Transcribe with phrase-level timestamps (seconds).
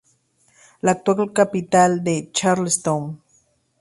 [0.81, 3.21] La actual capital es Charlestown.